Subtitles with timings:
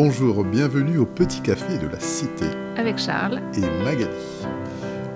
[0.00, 2.46] Bonjour, bienvenue au Petit Café de la Cité.
[2.76, 3.42] Avec Charles.
[3.56, 4.06] Et Magali.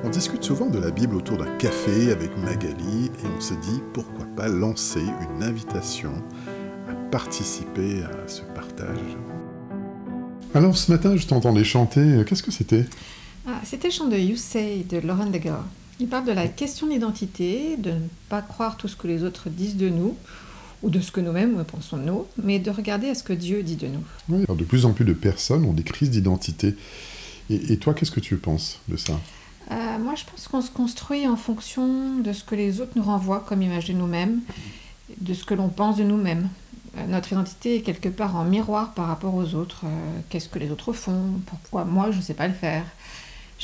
[0.03, 3.81] On discute souvent de la Bible autour d'un café avec Magali et on s'est dit
[3.95, 6.11] pourquoi pas lancer une invitation
[6.91, 8.99] à participer à ce partage.
[10.53, 12.25] Alors ce matin, je t'entendais chanter.
[12.27, 12.85] Qu'est-ce que c'était?
[13.47, 15.63] Ah, C'était le chant de You Say de Lauren Degger.
[16.01, 19.49] Il parle de la question d'identité, de ne pas croire tout ce que les autres
[19.49, 20.17] disent de nous,
[20.83, 23.63] ou de ce que nous-mêmes pensons de nous, mais de regarder à ce que Dieu
[23.63, 24.05] dit de nous.
[24.29, 26.75] Oui, de plus en plus de personnes ont des crises d'identité.
[27.51, 29.19] Et, toi, qu'est-ce que tu penses de ça?
[29.71, 33.03] Euh, Moi, je pense qu'on se construit en fonction de ce que les autres nous
[33.03, 34.41] renvoient comme image de nous-mêmes,
[35.21, 36.49] de ce que l'on pense de nous-mêmes.
[36.97, 39.83] Euh, notre identité est quelque part en miroir par rapport aux autres.
[39.85, 41.41] Euh, qu'est-ce que les autres font?
[41.47, 42.85] Pourquoi moi, je ne sais pas le faire?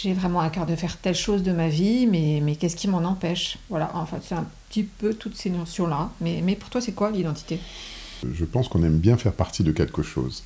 [0.00, 2.88] J'ai vraiment un cœur de faire telle chose de ma vie, mais, mais qu'est-ce qui
[2.88, 3.58] m'en empêche?
[3.68, 6.10] Voilà, en fait, c'est un petit peu toutes ces notions-là.
[6.20, 7.58] Mais, mais pour toi, c'est quoi l'identité?
[8.32, 10.44] Je pense qu'on aime bien faire partie de quelque chose.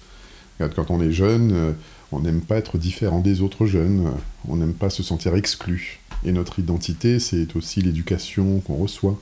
[0.59, 1.73] Quand on est jeune, euh,
[2.13, 4.13] on n'aime pas être différent des autres jeunes,
[4.47, 6.01] on n'aime pas se sentir exclu.
[6.25, 9.19] Et notre identité, c'est aussi l'éducation qu'on reçoit.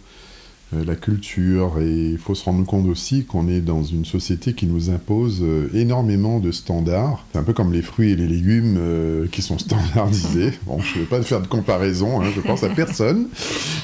[0.72, 4.52] Euh, la culture, et il faut se rendre compte aussi qu'on est dans une société
[4.52, 7.24] qui nous impose euh, énormément de standards.
[7.32, 10.52] C'est un peu comme les fruits et les légumes euh, qui sont standardisés.
[10.66, 13.28] Bon, je ne vais pas faire de comparaison, hein, je pense à personne.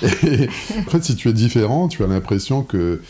[0.02, 0.48] Et,
[0.78, 3.00] en fait, si tu es différent, tu as l'impression que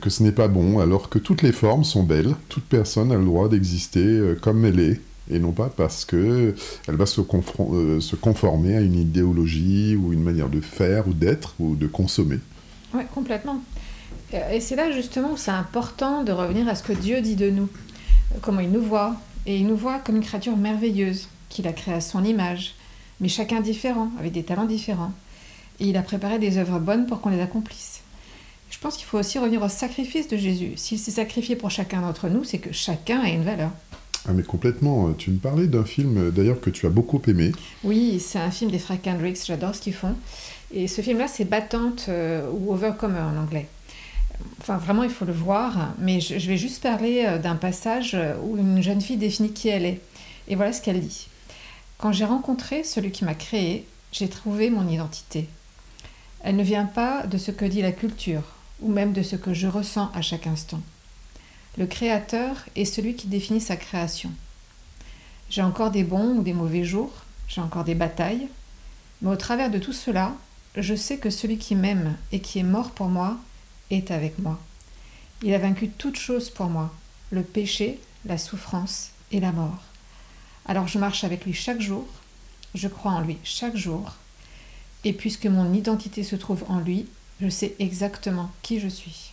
[0.00, 2.34] que ce n'est pas bon, alors que toutes les formes sont belles.
[2.48, 4.98] Toute personne a le droit d'exister comme elle est,
[5.30, 6.54] et non pas parce que
[6.88, 11.54] elle va se, se conformer à une idéologie ou une manière de faire ou d'être
[11.58, 12.38] ou de consommer.
[12.94, 13.60] Oui, complètement.
[14.52, 17.50] Et c'est là justement où c'est important de revenir à ce que Dieu dit de
[17.50, 17.68] nous,
[18.42, 19.16] comment il nous voit.
[19.46, 22.74] Et il nous voit comme une créature merveilleuse, qu'il a créée à son image,
[23.20, 25.12] mais chacun différent, avec des talents différents.
[25.80, 28.02] Et il a préparé des œuvres bonnes pour qu'on les accomplisse.
[28.70, 30.72] Je pense qu'il faut aussi revenir au sacrifice de Jésus.
[30.76, 33.70] S'il s'est sacrifié pour chacun d'entre nous, c'est que chacun a une valeur.
[34.28, 35.12] Ah mais complètement.
[35.14, 37.52] Tu me parlais d'un film d'ailleurs que tu as beaucoup aimé.
[37.84, 40.14] Oui, c'est un film des frères Kendricks, j'adore ce qu'ils font.
[40.72, 43.66] Et ce film-là, c'est Battante euh, ou Overcomer en anglais.
[44.60, 45.94] Enfin, vraiment, il faut le voir.
[45.98, 49.86] Mais je, vais juste parler euh, d'un passage où une jeune fille définit qui elle
[49.86, 50.00] est.
[50.48, 51.28] Et voilà ce qu'elle dit.
[51.98, 55.48] Quand j'ai rencontré celui qui m'a créé, j'ai trouvé mon identité.
[56.42, 58.42] Elle ne vient pas de ce que dit la culture,
[58.80, 60.80] ou même de ce que je ressens à chaque instant.
[61.78, 64.32] Le créateur est celui qui définit sa création.
[65.50, 67.12] J'ai encore des bons ou des mauvais jours,
[67.48, 68.48] j'ai encore des batailles,
[69.22, 70.34] mais au travers de tout cela,
[70.76, 73.36] je sais que celui qui m'aime et qui est mort pour moi
[73.90, 74.58] est avec moi.
[75.42, 76.92] Il a vaincu toute chose pour moi,
[77.30, 79.82] le péché, la souffrance et la mort.
[80.66, 82.06] Alors je marche avec lui chaque jour,
[82.74, 84.14] je crois en lui chaque jour,
[85.04, 87.06] et puisque mon identité se trouve en lui,
[87.40, 89.32] je sais exactement qui je suis.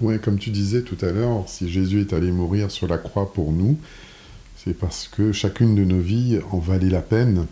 [0.00, 3.32] Oui, comme tu disais tout à l'heure, si Jésus est allé mourir sur la croix
[3.32, 3.76] pour nous,
[4.56, 7.46] c'est parce que chacune de nos vies en valait la peine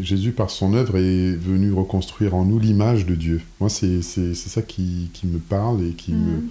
[0.00, 3.42] Jésus, par son œuvre, est venu reconstruire en nous l'image de Dieu.
[3.60, 6.42] Moi, c'est ça qui, me parle et qui, me,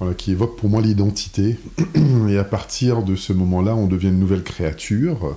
[0.00, 0.14] mhm.
[0.14, 1.56] qui évoque pour moi l'identité.
[2.28, 5.36] Et à partir de ce moment-là, on devient une nouvelle créature.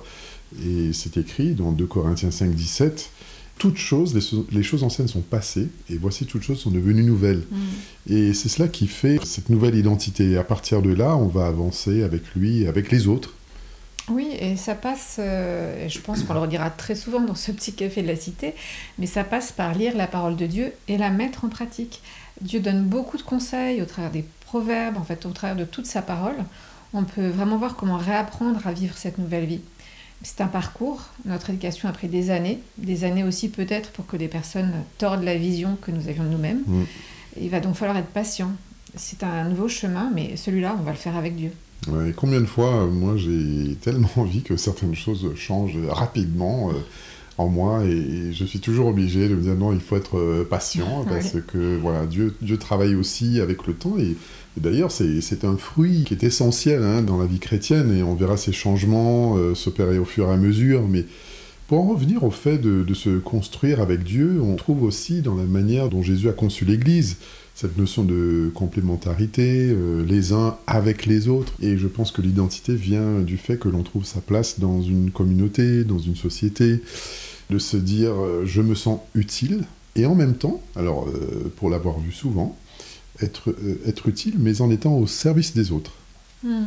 [0.66, 3.10] Et c'est écrit dans 2 Corinthiens 5, 17
[3.58, 4.14] toutes choses,
[4.50, 7.44] les, choses anciennes sont passées, et voici toutes choses sont devenues nouvelles.
[7.50, 8.16] Mhm.
[8.16, 10.32] Et c'est cela qui fait cette nouvelle identité.
[10.32, 13.34] Et à partir de là, on va avancer avec lui et avec les autres.
[14.10, 17.72] Oui, et ça passe, euh, je pense qu'on le redira très souvent dans ce petit
[17.72, 18.54] café de la cité,
[18.98, 22.02] mais ça passe par lire la parole de Dieu et la mettre en pratique.
[22.42, 25.86] Dieu donne beaucoup de conseils au travers des proverbes, en fait, au travers de toute
[25.86, 26.36] sa parole.
[26.92, 29.60] On peut vraiment voir comment réapprendre à vivre cette nouvelle vie.
[30.24, 34.16] C'est un parcours, notre éducation a pris des années, des années aussi peut-être pour que
[34.16, 36.62] les personnes tordent la vision que nous avions de nous-mêmes.
[36.66, 36.82] Mm.
[37.40, 38.50] Il va donc falloir être patient.
[38.96, 41.52] C'est un nouveau chemin, mais celui-là, on va le faire avec Dieu
[42.06, 46.74] et combien de fois, moi, j'ai tellement envie que certaines choses changent rapidement euh,
[47.38, 50.46] en moi, et, je suis toujours obligé de me dire non, il faut être euh,
[50.48, 54.16] patient, parce que voilà, Dieu, Dieu travaille aussi avec le temps, et,
[54.56, 58.36] d'ailleurs, c'est un fruit qui est essentiel hein, dans la vie chrétienne, et on verra
[58.36, 61.04] ces changements euh, s'opérer au fur et à mesure, mais
[61.66, 65.34] pour en revenir au fait de, de, se construire avec Dieu, on trouve aussi dans
[65.34, 67.16] la manière dont Jésus a conçu l'Église
[67.54, 71.52] cette notion de complémentarité, euh, les uns avec les autres.
[71.62, 75.12] Et je pense que l'identité vient du fait que l'on trouve sa place dans une
[75.12, 76.80] communauté, dans une société,
[77.54, 79.64] de se dire euh, je me sens utile,
[79.96, 82.56] et en même temps, alors euh, pour l'avoir vu souvent,
[83.22, 83.54] être,
[83.86, 85.92] être utile, mais en étant au service des autres.
[86.42, 86.64] Hmm.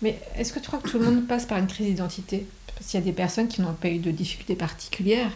[0.00, 2.46] Mais est-ce que tu crois que tout le monde passe par une crise d'identité?
[2.74, 5.30] Parce qu'il y a des personnes qui n'ont pas eu de difficultés particulières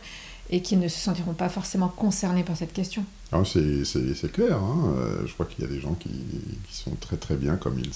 [0.50, 3.04] et qui ne se sentiront pas forcément concernées par cette question.
[3.30, 4.94] Ah, c'est clair, hein.
[4.96, 7.78] Euh, je crois qu'il y a des gens qui, qui, sont très très bien comme,
[7.78, 7.90] ils,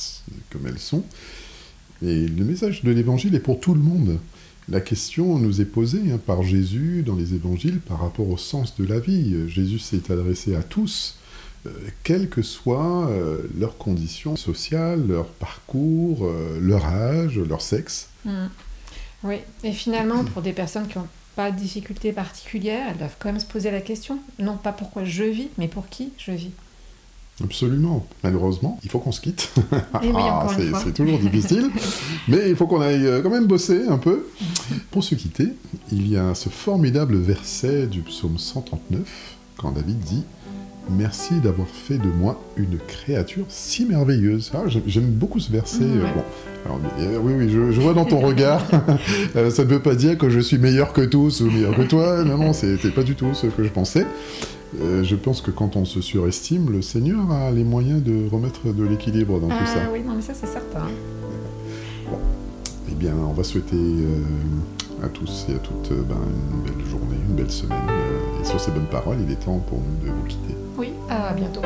[0.51, 1.05] comme elles sont.
[2.03, 4.19] Et le message de l'évangile est pour tout le monde.
[4.69, 8.77] La question nous est posée hein, par Jésus dans les évangiles par rapport au sens
[8.77, 9.49] de la vie.
[9.49, 11.17] Jésus s'est adressé à tous,
[11.67, 11.71] euh,
[12.03, 18.09] quelles que soient euh, leurs conditions sociales, leur parcours, euh, leur âge, leur sexe.
[18.25, 18.47] Mm.
[19.25, 23.31] Oui, et finalement, pour des personnes qui n'ont pas de difficultés particulières, elles doivent quand
[23.31, 26.51] même se poser la question, non pas pourquoi je vis, mais pour qui je vis.
[27.45, 28.07] Absolument.
[28.23, 29.51] Malheureusement, il faut qu'on se quitte.
[30.03, 30.47] Oui, Ah,
[30.85, 31.71] c'est toujours difficile.
[32.29, 34.27] Mais il faut qu'on aille euh, quand même bosser un peu.
[34.91, 35.49] Pour se quitter,
[35.91, 39.01] il y a ce formidable verset du psaume 139,
[39.57, 40.23] quand David dit
[40.91, 44.51] Merci d'avoir fait de moi une créature si merveilleuse.
[44.53, 45.85] Ah, j'aime- beaucoup ce verset.
[45.85, 46.11] Euh, ouais.
[46.15, 46.23] bon.
[46.65, 48.63] Alors, euh, oui, oui, je, je vois dans ton regard.
[49.37, 51.83] Euh, ça ne veut pas dire que je suis meilleur que tous ou meilleur que
[51.83, 52.23] toi.
[52.25, 54.05] Non, non, c'était pas du tout ce que je pensais.
[54.81, 58.73] Euh, je pense que quand on se surestime, le Seigneur a les moyens de remettre
[58.73, 59.81] de l'équilibre dans tout Ah ça.
[59.93, 60.87] oui, non, mais ça c'est certain.
[62.91, 66.17] Eh bien, on va souhaiter euh, à tous et à toutes euh, ben,
[66.53, 67.79] une belle journée, une belle semaine.
[68.41, 70.55] et sur ces bonnes paroles, il est temps pour nous de vous quitter.
[70.79, 71.61] Oui, à bientôt.